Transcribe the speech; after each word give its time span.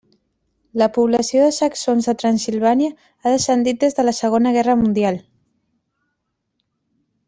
La 0.81 0.87
població 0.95 1.43
de 1.43 1.49
saxons 1.57 2.09
de 2.09 2.15
Transsilvània 2.23 2.95
ha 2.97 3.35
descendit 3.37 3.87
des 3.87 4.01
de 4.01 4.09
la 4.09 4.17
Segona 4.23 4.57
Guerra 4.59 4.79
Mundial. 4.83 5.25